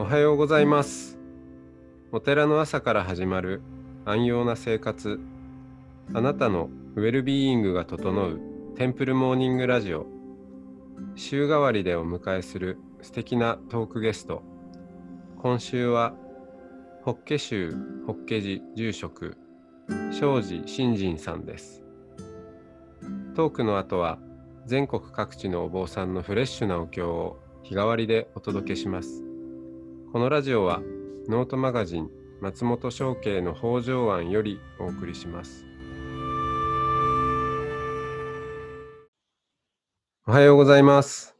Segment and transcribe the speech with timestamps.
[0.00, 1.18] おはようございます。
[2.10, 3.60] お寺の朝から始まる
[4.06, 5.20] 安養な生活。
[6.14, 8.40] あなたのウェルビーイングが整う
[8.76, 10.06] テンプルモーニングラジオ。
[11.16, 14.42] 週替わりでお迎えする素敵なトークゲスト。
[15.36, 16.14] 今週は
[17.02, 17.74] 法華宗
[18.06, 19.36] 法華寺住職
[20.12, 21.82] 庄司新人さんです。
[23.34, 24.18] トークの後は
[24.64, 29.29] 全国各地のお坊さんのフレッシュなお経を日替わりでお届けします。
[30.12, 30.82] このラジオは
[31.28, 32.10] ノートマガジン
[32.40, 35.64] 松本商家の北条庵よりお送りします
[40.26, 41.36] おはようございます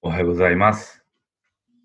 [0.00, 1.04] おはようございます。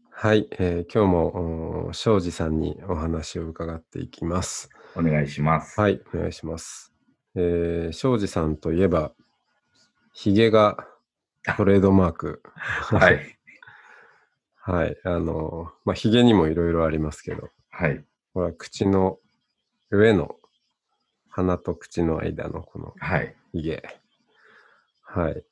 [0.10, 5.78] はい、えー今日もお庄司さんにお話を伺っていきますお願いします。
[5.78, 6.94] はいお願いします
[7.36, 9.12] えー庄司さんといえば
[10.14, 10.78] ひげが
[11.58, 13.32] トレードマークはい。
[14.68, 14.98] はい。
[15.04, 18.04] あの、まあ、髭にもいろいろありますけど、はい。
[18.34, 19.20] これは口の
[19.92, 20.36] 上の
[21.30, 23.36] 鼻と口の間のこのはい。
[23.54, 23.84] 髭。
[25.04, 25.44] はい。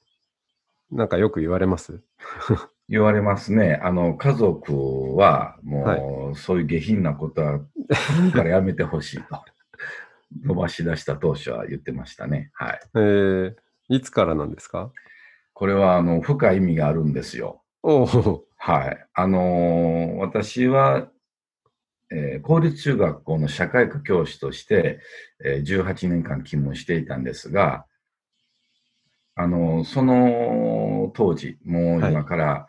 [0.92, 2.02] なんかよく言われます？
[2.90, 3.80] 言われますね。
[3.84, 7.60] あの、家族は、もう、そういう下品なことは、
[8.34, 9.42] からやめてほしいと。
[10.44, 12.50] 伸ばし出した当初は言ってましたね。
[12.54, 12.80] はい。
[12.96, 13.56] えー、
[13.90, 14.92] いつからなんですか？
[15.54, 17.62] これは、あの、深い意味があるんですよ。
[17.84, 19.08] おお、はい。
[19.14, 21.10] あのー私は、
[22.10, 25.02] えー公立中学校の社会科教師として、
[25.44, 27.86] えー18年間勤務していたんですが、
[29.36, 32.68] あのーその当時、もうはい今から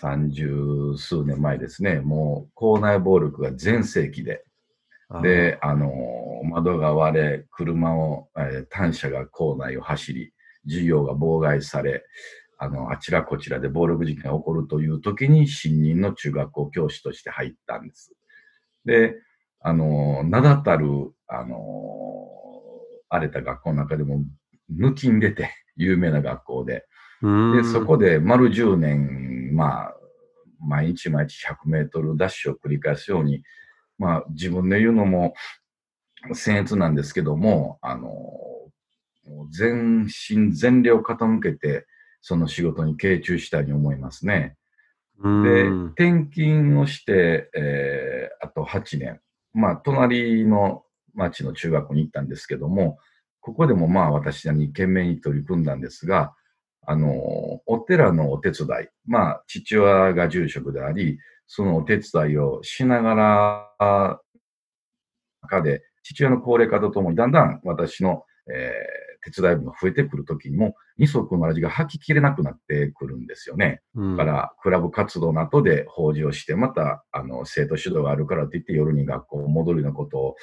[0.00, 4.44] 三十数年前ですね、もう校内暴力が全盛期で、
[5.22, 10.34] で、あのー窓が割れ、車を、えー単車が校内を走り、
[10.66, 12.04] 授業が妨害され、
[12.62, 18.14] あの、あちらこちらで暴力事件が起こるという時に、新任の中学校教師として入ったんです。
[18.84, 19.16] で、
[19.60, 20.86] あのー名だたる、
[21.26, 22.22] あのー
[23.08, 24.24] 荒れた学校の中でも、
[24.72, 26.86] 抜きん出て、有名な学校で、
[27.56, 29.96] で、そこで丸10年、まあ、
[30.60, 33.42] 毎日毎日100メートルダッシュを繰り返すように、
[33.98, 35.34] まあ、自分で言うのも、
[36.30, 38.08] 僭越なんですけども、あの、
[39.50, 41.86] 全身全霊を傾けて、
[42.22, 44.56] その仕事に傾注したいに思いますね。
[45.22, 45.28] で
[45.68, 49.20] ん、転勤をして、えーあと8年。
[49.52, 50.84] まあ、隣の
[51.14, 52.98] 町の中学校に行ったんですけども、
[53.40, 56.34] ここでもまあ私に懸命に取り組んだんですが、
[56.86, 63.14] あの、お寺のお手伝い、まあ、父親が住職であり、そのお手伝いをしなが
[63.78, 64.20] ら、
[65.42, 73.82] 中で、父親の高齢化とともに、だんだん私の、えー手伝い分が増えてくるときにも、二足の味が吐ききれなくなってくるんですよね。
[73.96, 80.36] うんだから、クラブ活動などで法事をして、また、あの、生徒指導があるからといって、夜に学校戻るようなことを、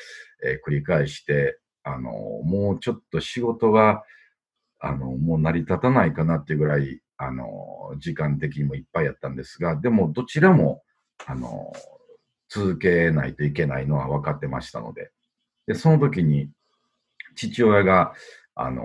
[0.44, 4.04] えー繰り返して、あの、もうちょっと仕事が、
[4.82, 10.84] あの、もう成り立たないかなっていうぐらい、あの、時間的にもいっぱいやったんですが、でも、どちらも、
[11.26, 11.72] あの、
[12.50, 15.12] 続けないといけないのは分かってましたので、
[15.68, 16.50] で、その時に、
[17.36, 18.14] 父親が、
[18.56, 18.84] あの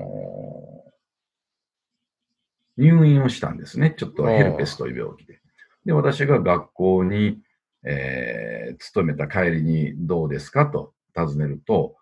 [2.76, 3.94] 入院をしたんですね。
[3.96, 5.40] ちょっとヘルペスという病気で。
[5.84, 7.40] で、私が学校に、
[7.84, 11.96] えー勤めた帰りにどうですかと尋ねると、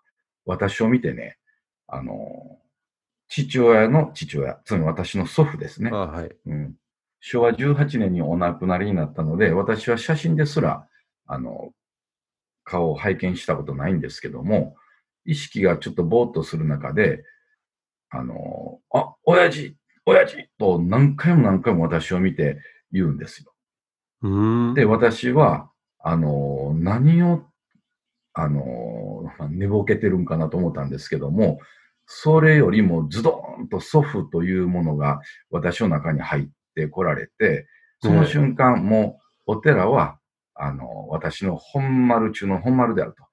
[0.45, 1.37] 私を見てね、
[1.87, 2.57] あの
[3.27, 5.89] 父親の父親、つまり私の祖父ですね。
[5.93, 6.31] あはい。
[6.45, 6.75] うん、
[7.19, 10.87] 昭和18年にお亡くなりになったので、私は写真ですら、
[11.25, 11.71] あの、
[12.63, 14.75] 顔を拝見したことないんですけども、
[15.25, 17.23] 意識がちょっとぼーっとする中で、
[18.09, 22.59] あの、あ、親父、親父と何回も何回も私を見て
[22.91, 23.53] 言うんですよ。
[24.73, 25.69] で、私は、
[25.99, 27.43] あの、何を、
[28.33, 31.59] あの、まあ寝ぼけてるんかなと思ったんですけども、
[32.05, 37.67] それよりもズドーンと祖父というものが私の中に入ってこられて、
[38.01, 40.17] その瞬間、もうお寺は、
[40.55, 43.23] あの、私の本丸中の本丸であると。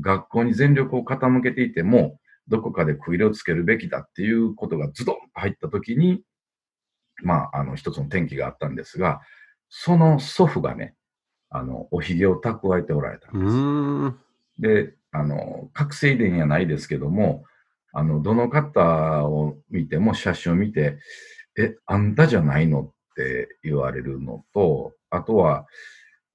[0.00, 2.18] 学校に全力を傾けていても、
[2.48, 6.22] どこかで区切りをつけるべきだっていうことがズドンと入ったときに、
[7.22, 9.20] まあ、あの、一つの転機があったんですが、
[9.68, 10.94] その祖父がね、
[11.50, 14.16] あの、おひげを蓄えておられたんう
[14.58, 14.86] です。
[14.86, 17.44] で、あの、覚醒遺伝やないですけども、
[17.92, 20.98] あの、どの方を見ても、写真を見て、
[21.58, 25.66] え、あんたじゃないのって言われるのと、あとは、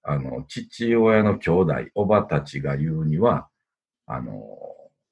[0.03, 3.47] あの、父親の兄弟、おばたちが言うには、
[4.05, 4.33] あの、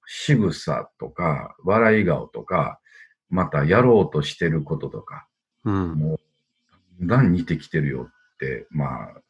[0.05, 2.79] 仕草とか、笑い顔とか、
[3.29, 5.27] またやろうとしてることとか、
[5.63, 5.93] うん。
[5.93, 6.19] もう、
[7.01, 9.21] だんだん似てきてるよっって、まあ、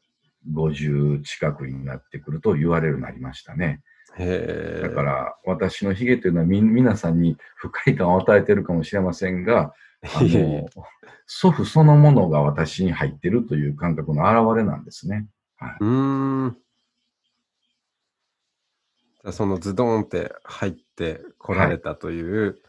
[0.51, 3.81] 50近くになってくると言われるようになりましたね。
[4.17, 4.81] へえ。
[4.81, 10.67] だから、私のヒゲというのはみ、皆さんに不快感を与えているかもしれませんが、 あの、
[11.25, 15.27] 祖父そのものが私に入っているという感覚の表れなんですね。
[15.57, 15.77] はい。
[15.79, 16.57] うーん。
[19.15, 22.59] じゃあそのズドーンって入ってこられたという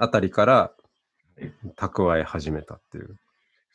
[0.00, 0.72] あたりから
[1.38, 1.44] い
[1.76, 3.16] 蓄え始めたっていう。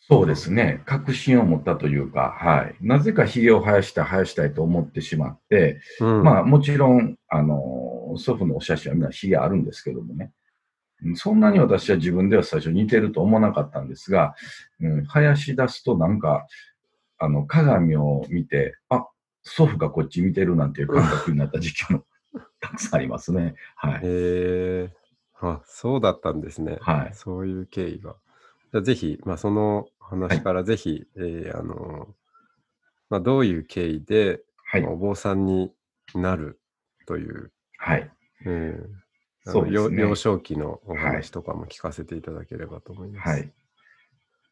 [0.08, 0.84] そうですね。
[0.86, 2.76] 確信を持ったというか、はい。
[2.82, 10.32] なぜか髭を生やしたい、生やしたいと思ってしまって、うん、まあ、もちろん、あの、祖父のお写真はみんな髭あるんですけどもね。
[11.04, 14.34] うんそんなに私は自分では最初似てると思わなかったんですが、
[14.80, 16.48] うん、生やし出すとなんか、
[17.18, 19.06] あの、鏡を見て、あ、
[19.44, 22.06] 祖父がこっち見てるなんていう感覚になった時期も
[22.62, 23.56] たくさんありますね。
[23.76, 23.94] はい。
[23.96, 25.05] へえ。
[25.52, 26.78] あ、そうだったんですね。
[26.82, 28.16] はいそういう経緯が。
[28.72, 32.08] じゃあぜひ、まあ、その話からぜひ、えーあの、
[33.10, 34.92] まあ、どういう経緯で、はいまあ。
[34.92, 35.72] お坊さんに
[36.14, 36.60] なる
[37.06, 38.12] という、はい。
[38.46, 39.02] うん、
[39.44, 43.30] そうですね幼幼少期のお話とかも聞かせていただければと思います。
[43.30, 43.52] はい。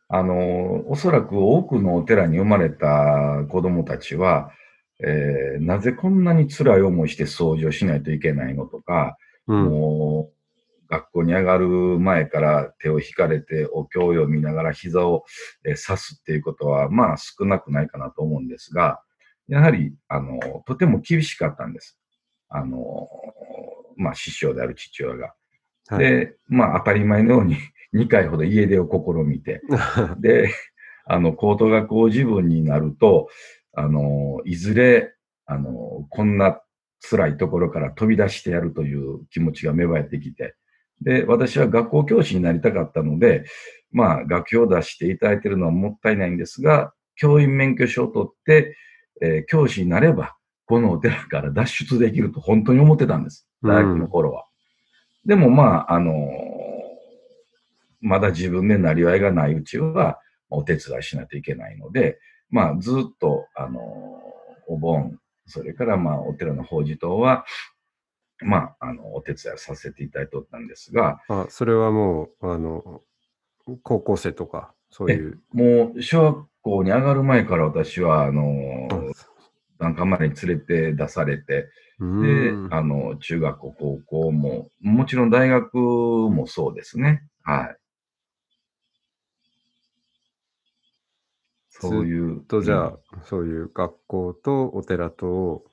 [0.10, 4.52] あの、おそらく多くのお寺に生まれた子供たちは、
[5.00, 9.18] えーなぜこんなに辛い思いして掃除をしないといけないのとか、
[9.48, 9.66] うん。
[9.66, 10.43] もう、
[10.90, 15.26] 学校に上がる前から手を引かれて、お経を見ながら膝を
[15.66, 19.02] えー刺すっていうことは、まあ少なくないかなと思うんですが、
[19.48, 21.98] やはり、あの、とても厳しかったんです。
[22.50, 23.10] あの、
[23.98, 25.34] まあ師匠である父親が。
[25.88, 27.58] はい、で、まあ当たり前のように
[27.94, 29.62] 2回ほど家出を試みて、
[30.20, 30.50] で、
[31.06, 33.30] あの、高等学校自分になると、
[33.74, 35.14] あの、いずれ、
[35.46, 36.62] あの、こんな
[37.02, 40.56] 辛いところから飛び出してやるという気持ちが芽生えてきて、
[41.04, 43.46] で、私は学校教師になりたかったので、
[43.92, 48.76] まあ、学費を出していただいているのはもったいないんですが、教員免許証を取って、
[49.22, 50.36] えー教師になれば、
[50.66, 53.48] このお寺から脱出できると本当に思ってたんです。
[53.62, 54.46] 大学の頃は。
[55.26, 56.14] でもまあ、あの
[58.02, 60.20] まだ自分でなりわいがないうちは、
[60.50, 62.20] お手伝いしないといけないので、
[62.50, 63.80] まあ、ずっと、あの
[64.68, 67.46] お盆、それからまあ、お寺の法事等は、
[68.42, 73.02] まあ、あの、お手伝いさせていただいておったんですが、あ、それはもう、あの、
[73.84, 75.40] 高校生とか、そういう。
[75.54, 79.14] もう、小学校に上がる前から私は、あのあ
[79.80, 81.70] 檀家までに連れて出されて、
[82.00, 87.24] うであの、中学校、高校も、もちろん大学もそうですね。
[87.44, 87.78] はい。
[91.70, 92.42] そういう。
[92.42, 95.66] と、じゃあうん、そういう学校とお寺とを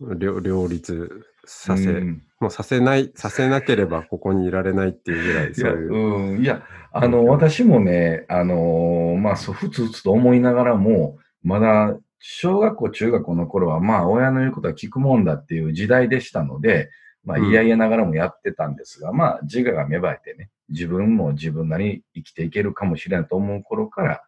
[0.00, 5.94] 両両立させ、うんもうさせない、させなければここにいられないっていうぐらい、いや、そういう。
[5.94, 16.90] うん、いや、あの、私もね、あの、まあ、そう、ふつふつと思いながらも、まだ、小学校、中学校の頃は、まあ、親の言うことは聞くもんだっていう時代でしたので、
[17.24, 24.22] まあ、うんいやいやながらもやってたんですが、まあ、自我が芽生えてね、自分も自分なりに生きていけるかもしれないと思う頃から、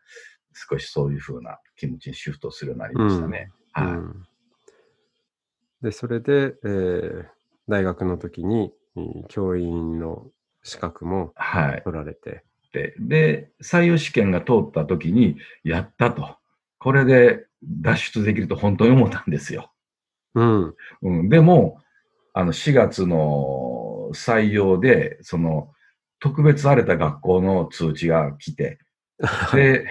[0.53, 3.51] 少しそういうふうな気持ちにシフトするようになりましたね。
[3.77, 4.34] うはい。
[5.85, 7.27] んで、それで、えー
[7.67, 10.27] 大学の時に、えー教員の
[10.63, 11.83] 資格もはい。
[11.83, 16.37] 取られて、で、で、採用試験が通った時に、やったと。
[16.79, 19.71] これで脱出できると本当に思ったんですよ。
[20.35, 20.75] うん。
[21.03, 21.81] うん、でも、
[22.35, 25.73] あの、4月の採用で、その、
[26.21, 28.79] 特別荒れた学校の通知が来て、
[29.55, 29.87] で、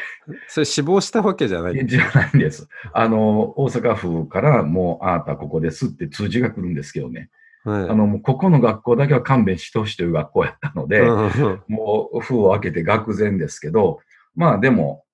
[0.48, 1.86] それ死亡したわけじゃない。
[1.86, 2.68] じゃないんです。
[2.94, 7.30] あの、大阪府からもう、あなたここですって通知が来るんですけどね。
[7.64, 14.00] はいあの、もうここの学校だけは勘弁してほしいという学校やったので、うんもう封を開けて愕然ですけど、
[14.36, 15.06] まあでも、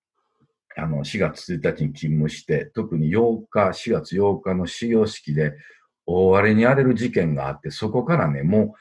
[0.75, 5.53] あの、4月1日に勤務して、特に8日、4月8日の始業式で
[6.05, 8.75] 大荒れに荒れる事件があって、そこからね、も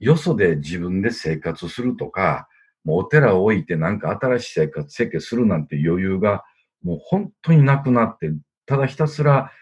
[0.00, 2.48] う、よそで自分で生活するとか、
[2.88, 6.44] もうお寺を置いてなんか新しい生活設計するなんて余裕が
[6.82, 8.32] もう本当になくなって、
[8.64, 9.52] ただひたすら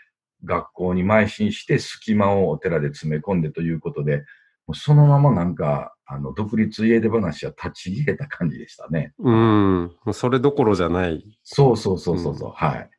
[0.45, 4.19] 学校に邁進して隙間をお寺で詰め込んでということで、
[4.67, 9.13] もうそのままなんか、あの、独立家出話は立ち入れた感じでしたね。
[9.19, 9.97] うん。
[10.13, 11.25] それどころじゃない。
[11.43, 12.91] そうそうそうそうそう、うんはい。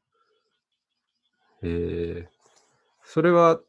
[1.63, 2.38] えー
[3.10, 3.62] それは、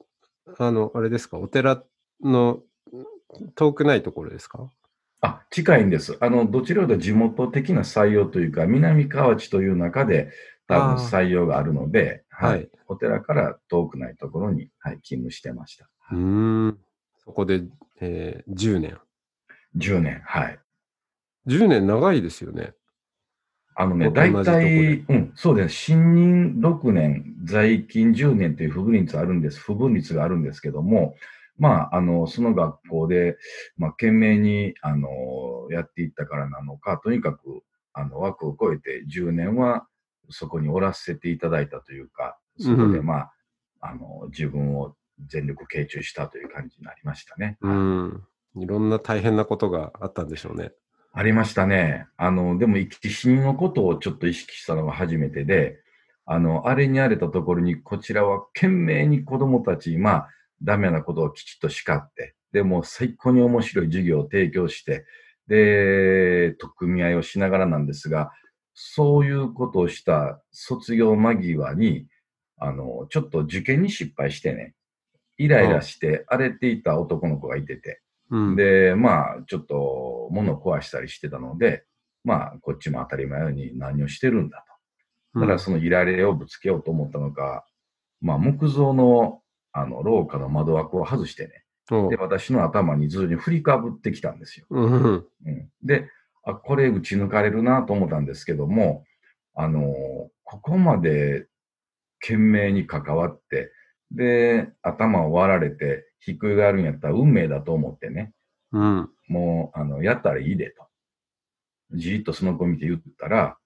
[0.58, 1.84] あの、あれですか、お寺
[2.20, 2.60] の
[3.54, 4.68] 遠くないところですか？
[5.20, 6.16] あ、近いんです。
[6.20, 10.30] あの、どちらかというと地元的な採用というか、南河内という中で
[10.66, 12.68] 多分採用があるので、ははいい。
[12.87, 15.88] お寺から遠くないところに、はい、勤務してました。
[16.12, 16.78] うーん。
[17.25, 17.62] そこで、
[18.00, 18.98] えー10年。
[19.76, 20.58] 10年、はい。
[21.46, 22.75] 10年長いですよね。
[23.75, 25.75] あのね、お大体、うん、うん、そうです。
[25.75, 29.60] 新任6年、在勤10年という不分率あるんです。
[29.60, 31.14] 不分率があるんですけども、
[31.58, 33.36] まあ、あの、その学校で、
[33.76, 37.62] まあ、懸命に、あの、やっていったからなのか、とにかく、
[37.92, 39.86] あの、枠を超えて10年は
[40.30, 43.32] そこにおらせていただいたというか、そこで、うんまあ、
[43.80, 44.94] あの、自分を
[45.26, 47.58] 全力傾注したという感じになりましたね。
[47.60, 48.22] うん。
[48.56, 50.72] いろんな大変なことがあったんでしょうね。
[51.12, 52.06] ありましたね。
[52.16, 55.80] あの、でも、生き死にのことをちょっと意識したのが初めてで、
[56.26, 60.28] あの、あれにあれたところに、こちらは懸命に子供たち、まあ、
[60.62, 65.04] ダメなことをきちっと叱って、でも最高に面白い授業を提供して、
[65.46, 68.32] で、取っ組み合いをしながらなんですが、
[68.74, 72.06] そういうことをした卒業間際に、
[72.58, 74.74] あの、ちょっと受験に失敗してね、
[75.36, 78.56] イライラして荒れていた男の子がいてて、うん。
[78.56, 81.84] で、まあ、ちょっと物を壊したりしてたので、
[82.24, 84.64] まあ、こっちも当たり前のように何をしてるんだ
[85.34, 85.40] と。
[85.40, 87.64] だからそのイライラをぶつけようと思ったのか、
[88.20, 89.40] まあ、木造の、
[89.80, 94.66] あの、廊下の窓枠を外してね、うんで、私の頭にずに振りかぶってきたんですよ。
[94.70, 95.04] うん。
[95.47, 96.11] うん、で、
[96.44, 99.04] あ、これ打ち抜かれるなと思ったんですけども、
[99.54, 101.47] あの、ここまで
[102.20, 103.73] 懸命に関わって、
[104.11, 108.32] で、頭を割られて、ひっくり返るんやったら運命だと思ってね、
[108.73, 109.11] うん。
[109.28, 110.87] もう、あの、やったらいいでと。
[111.92, 113.56] じーっとその子見て言ったら、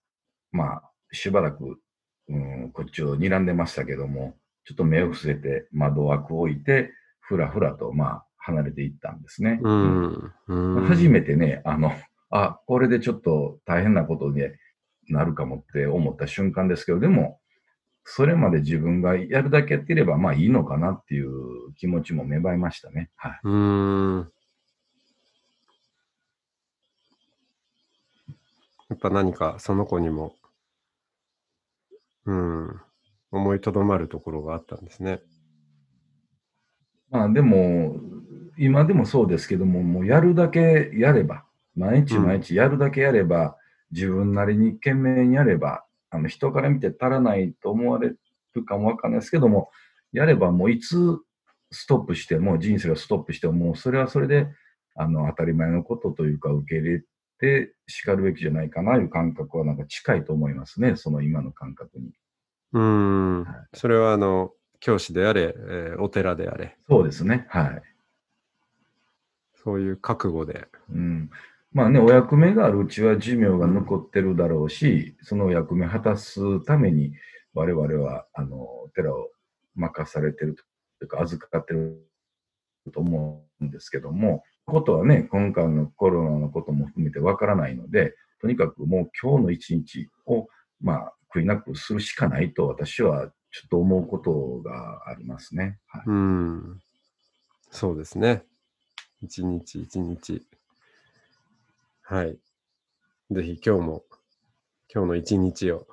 [0.53, 1.81] まあ、しばらく、
[2.29, 9.61] うん、こっちを睨んでましたけども、ちょっと目を伏せて窓枠を置いて、ふらふらと、まあ、離れていったんですね。
[9.63, 10.33] うん。
[10.49, 10.85] うん。
[10.85, 11.93] 初めてね、あの、
[12.31, 14.43] あ、これでちょっと大変なことに
[15.09, 17.41] なるかもって思った瞬間ですけど、でも、
[18.05, 23.11] それまで自分がやるだけやっていれば、まあいいのかなっていう気持ちも芽生えましたね。
[23.17, 23.41] はい。
[23.45, 24.33] うん。
[28.89, 30.35] やっぱ何かその子にも、
[32.27, 32.81] うん、
[33.33, 35.21] 思いとどまるところがあったんですね。
[37.11, 37.97] まあでも、
[38.59, 43.57] 今でもそうですけども、もうやるだけやれば、毎日うん毎日やるだけやれば、
[43.91, 48.15] 自分なりに懸命にやれば、あの人から見て足らないと思われ
[48.55, 49.71] るかもわかんないですけども、
[50.13, 51.19] やればもういつ
[51.71, 54.47] ストップしても、人生がストップしても、もうそれはそれで
[54.95, 57.05] あの当たり前のことというか、受け入れ
[57.39, 62.13] て叱るべきじゃないかなという感覚はなんか近いと思いますね、その今の感覚に。
[62.73, 63.77] うんはい。
[63.77, 67.83] それはあの、教師であれ、えーお寺であれ、そうですね、はい。
[69.55, 70.67] そういう覚悟で。
[70.91, 71.31] うん
[71.75, 77.15] まあね、お役目があるうちは寿命が残ってるだろうし、そのお役目果たすために、
[77.55, 79.31] 我々は、あの、寺を
[79.75, 80.63] 任されてると
[81.05, 82.07] いうか、預かってる
[82.93, 90.49] と思うんですけども、ことはね、今回のコロナのことも含めてわからないので、とにかくもう今日の一日を、
[90.81, 95.79] まあ、悔いなくするしかないと私はちょっと思うことがありますね。
[95.89, 96.81] はいうん。
[97.71, 98.45] そうですね。
[99.23, 100.43] 一日一日。
[102.03, 102.39] はい。
[103.31, 104.03] ぜひ今日も、
[104.93, 105.87] 今日の一日を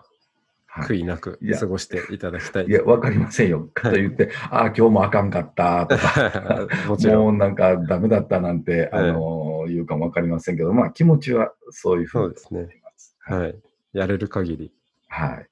[0.66, 3.70] はい悔いなく過ごしていただきたいいや、わかりませんよ。
[3.74, 7.24] かと言って、ああ、今日もあかんかったとか、 もちろ。
[7.24, 13.18] もうんなんかダメだったなんて、ええあの言うかもわかりませんけど、まあ気持ちはそういうふううですね思います。
[13.20, 13.40] はい。
[13.40, 13.62] はい。
[13.94, 14.72] やれる限り
[15.20, 15.50] はい。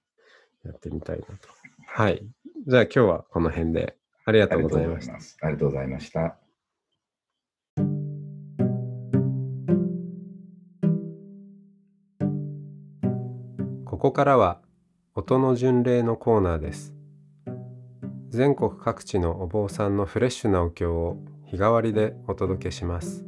[0.64, 1.34] やってみたいなと。
[1.88, 2.26] はい。
[2.68, 5.14] じゃあ今日はこの辺でありがとうございました。
[5.14, 6.38] ありがとうございました。
[13.86, 14.62] ここからは
[15.16, 16.94] 音の巡礼のコーナーです。
[18.30, 23.26] 全国各地のお坊さんのフレッシュなお経を日替わりでお届けします。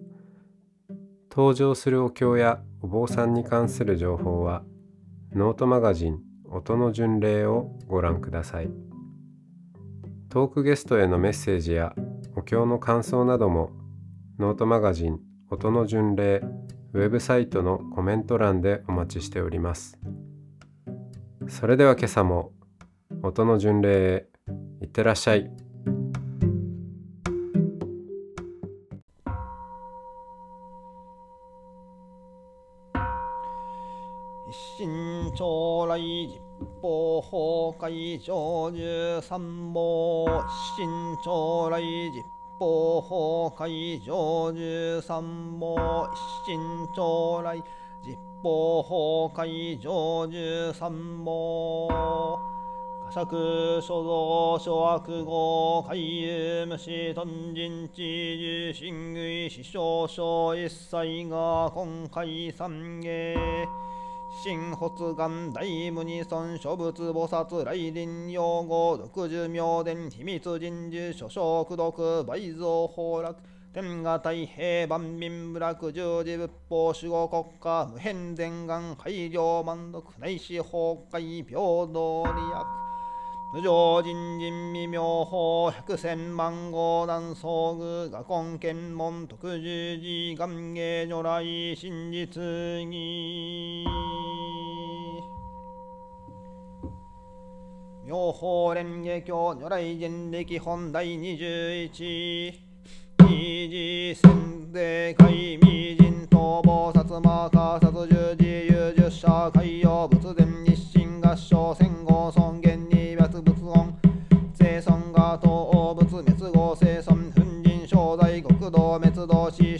[1.31, 4.63] 登場するお経やお坊さんに関する情報は
[5.34, 8.70] ノートマガジン音の巡礼をご覧ください。
[10.29, 11.94] トークゲストへのメッセージや
[12.36, 13.72] お経の感想なども
[14.38, 16.41] ノートマガジン音の巡礼
[16.94, 20.00] ウェブサイトのコメント欄でお待ちしております。
[21.48, 22.51] それでは今朝も
[23.24, 24.27] 音の巡礼へ
[24.82, 25.51] いってらっしゃい。
[35.89, 36.39] 来実
[36.79, 40.88] 法法会上十三毛一心
[41.25, 42.24] 将来実
[42.60, 46.60] 法法会上十三毛一心
[46.96, 47.55] 将来
[48.03, 52.39] 実法法会上十三毛呵
[53.25, 58.03] 責所蔵諸悪語海遊無視頓人知
[58.38, 63.34] 重心類死傷症一切が今回三芸
[64.41, 73.36] 新発願大無二尊諸仏菩薩来臨用語六十妙伝秘密人事諸書苦読倍増崩落
[73.74, 82.99] 天下太平万民部落十字仏法守護国家無変全願改良満足内視崩壊平等利益。
[83.51, 91.44] 無常人人未妙法百千万号南総具画根検問特十字願芸如来
[91.75, 92.27] 真実
[92.86, 93.86] 義
[98.06, 102.53] 妙法蓮華経如来人力本第21
[103.18, 112.58] 二次戦で海未人逃亡薩摩加殺十字有十社海洋仏伝日清合唱戦後尊。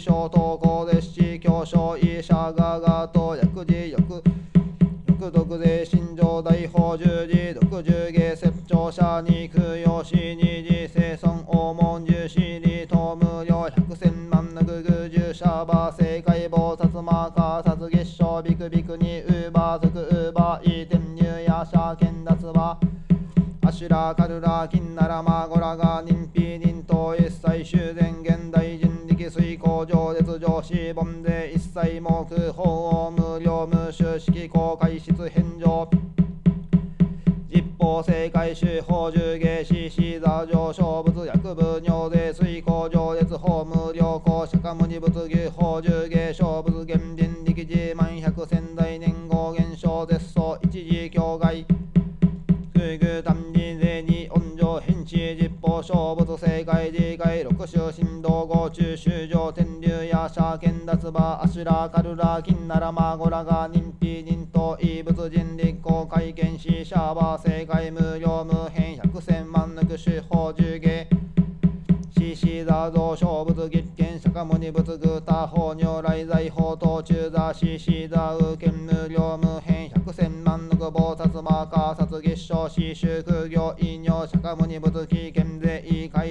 [0.00, 4.22] 師匠東高で七教書医者ががと薬事欲
[5.08, 22.78] 欲毒税心情大法十字毒十芸説長者に供養し二次生尊黄門十四里東無料百千万のググ十者馬正解菩薩マーカー殺月賞ビクビクにウーバー族ウーバーイーテンニューヤシャーケンダツバ
[23.62, 28.59] アシュラカルラキンナラマゴラガ人否人頭一切修繕現代
[29.84, 32.08] 上列上司本で一切目
[32.52, 35.88] 法を無料無収式公開室返上。
[37.52, 51.64] 実法正解手法重芸師死座上勝物薬部尿税水工上列法無料公釈迦無二仏牛法重芸勝物現人力自万百千代年号現象絶相一時境外
[55.80, 71.08] 地実法勝物正解自戒六種振動合中修上天竜やシャーケンダツバアシュラカルラキンナラマゴラガ人否人と異物人立公会見しシャーバー正解無料無変百千万抜く手法重芸
[72.14, 85.29] 獅子座像小仏月見釈迦牟尼仏具他法如来財法等中座獅子座右見無料無変百千万の菩薩マーカー殺月賞四宗空行異尿釈迦牟尼仏起見税異海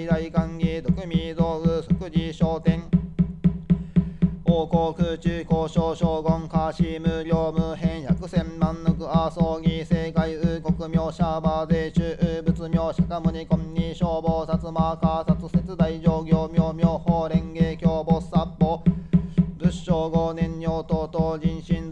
[0.10, 2.82] 来歓義毒味道具即時商店
[4.44, 18.84] 王国中交渉将軍下士無料無変百千万の阿葬儀正解右国名シャーバー税中仏名釈迦牟尼金に消防薩マーカー殺切大上行妙妙法蓮華経菩薩法
[19.60, 21.89] 仏正五年尿等々人心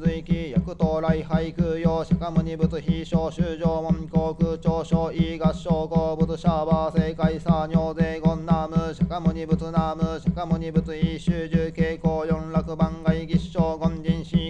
[0.97, 14.46] 随記薬等来俳句用釈迦牟尼仏非小修上門航空長所異合唱合仏シャーバー正解作尿税言ナム釈迦牟尼仏ナム釈迦牟尼仏異修十傾向四楽番外吉祥言人心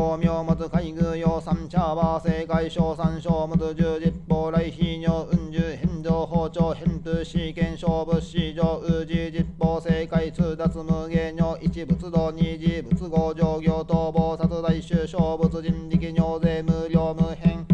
[0.00, 17.66] 具金棒妙物海宮用三茶バー正解小三小物十実法来非尿運十返上包丁返風試験勝負市場宇治実法正解通達無芸尿一仏道二次仏合上行逃亡殺大衆小仏人力尿税無料無変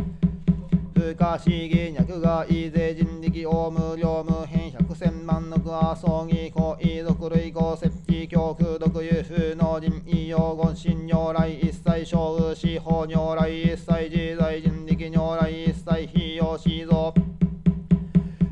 [0.92, 11.70] 不可思議脈がい税人力大無料無変百千万のア葬儀行為族類合設置教空毒有風の人異用言神如来一
[12.06, 17.12] 小雨司法如来一切自在人力如来一切非用死蔵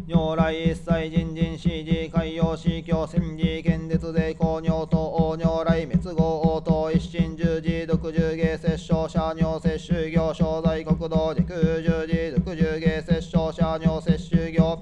[0.09, 11.47] 如来一切人人死事海洋死教戦時剣絶で公尿と王如来滅後応答一心十字独十芸摂生者尿摂取業正在国道軸
[11.81, 14.77] 十字独十芸摂生者尿摂取業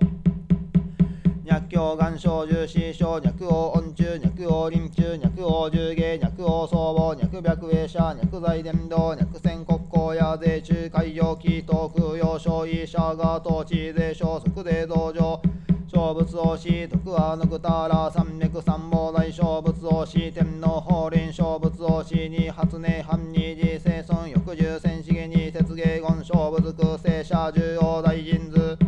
[1.45, 15.41] 脈境眼症重視症脈王音中脈王臨中脈王重芸王総合脈白衛者脈在伝道脈線国交や税中海上気東空用所医者が統治税消息税道場
[15.89, 28.79] 小仏王子徳阿のくたら三脈三宝大小仏王子天皇法輪小仏王子に発明藩二次生孫翌十戦資源に鉄芸言小仏空生者重要大神図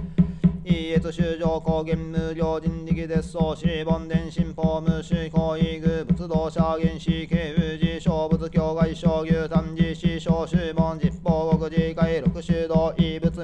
[0.65, 4.44] 異越修上高原無料人力絶相四本伝新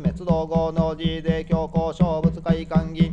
[0.00, 3.12] 滅道合の自税強行小仏会館儀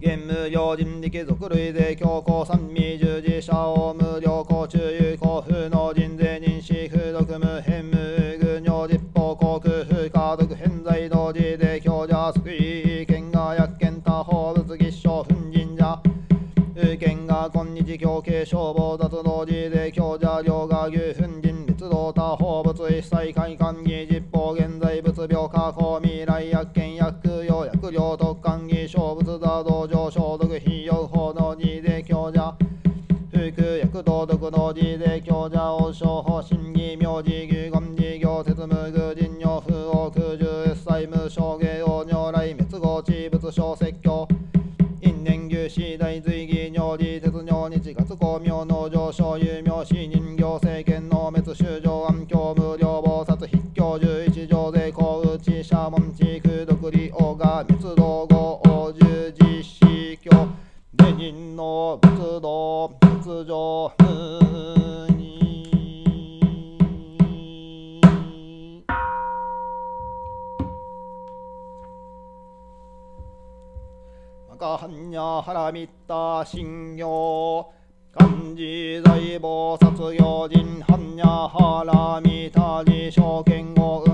[0.00, 7.96] 現無料人力族類税強行三味十字者を無料公中有交付の人税人士風俗無変無
[8.40, 16.02] 具尿実法航空風家族偏在同時税強者救い県が薬権他法仏義商粉神者
[16.74, 24.71] 右県が今日強慶消防脱同時税強者両が牛粉人滅道他法物一切会館議実法現
[25.26, 32.56] 病加工未来薬権薬用薬料特管議小物座道場消毒費用法の二で強者
[33.30, 44.26] 副薬道徳の二で強者王将法審議名字牛言事業鉄無具人尿不王空十歳無償芸王如来滅後地物小説教
[45.00, 54.81] 因縁牛死大随義尿理鉄尿日月光明の上昇有名死人行政権の滅修上安教無料菩薩筆教十一条税
[55.82, 60.30] 公内社門地空独利王が滅道後王十実施教
[60.96, 65.64] 下人の仏道仏上無に
[74.48, 77.72] 赤般若腹密た信行
[78.14, 84.11] 漢字財宝殺行人般若腹密た自証券語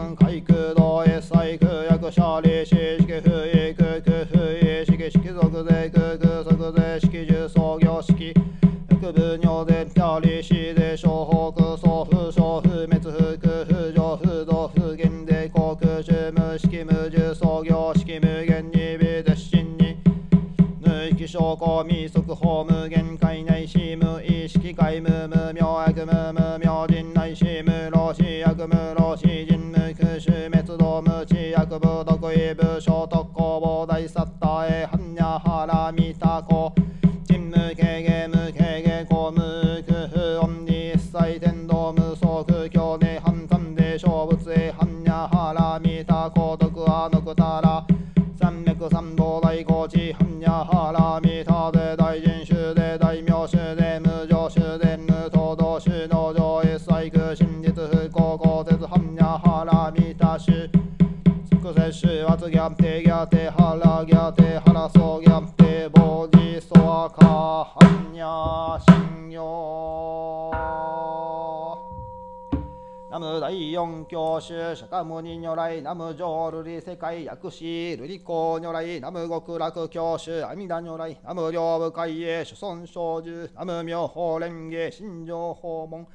[10.08, 19.98] 尿税ピ利子税小法空送不滅不空不上不動不減税航空主無式無重創業式無限に微絶心に。
[20.80, 36.77] 無益証拠未速法無限界内し無意識界無無明悪無無明人内し無老死悪無老死人無空襲滅道無知悪部毒意部小特攻防大サッターへ般若腹見た子人
[60.38, 60.70] 腹見た衆
[61.50, 70.52] 即接種圧ギャンテギャテ腹ギャテ腹そうギャンテボジソワカ般若信用
[73.10, 86.06] ナム第四教主釈迦牟尼如来ナム浄瑠璃世界薬師瑠璃光如来ナム極楽教主阿弥陀如来ナム両部海へ諸尊小寿ナム妙法蓮華心情訪問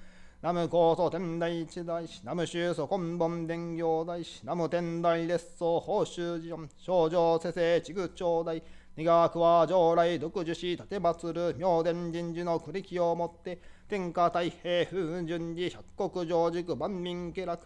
[0.43, 8.61] ナム高祖天台一大師ナム宗祖根本伝行大師ナム天台列祖法宗寺論少女世世地具長大
[8.93, 17.65] 苦学は常来独樹し立て祭る妙伝人事の栗木をもって天下太平風順寺百国上塾万民家楽。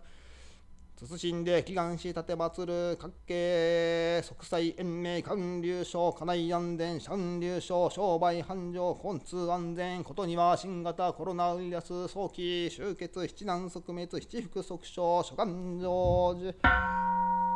[1.06, 16.54] 謹んで祈願し立て祭る各系即祭延命官流省家内安全三流省商売繁盛本通安全ことには新型コロナウイルス早期終結七難即滅七福即傷諸願成就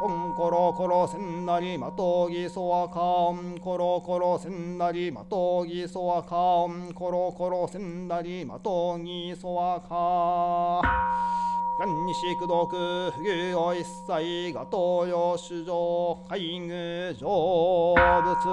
[0.04, 3.00] オンコロコロせんなりまとぎそわか。
[3.02, 11.51] オンコロコロせんなりまとぎそわかオンコロコロせんなりまとぎそわか。
[11.82, 18.44] 何にしくどく不義を一切が東洋主上海具成仏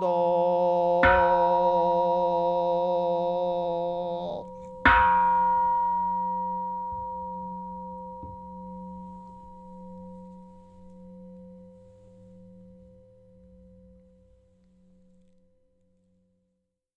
[0.00, 1.83] 道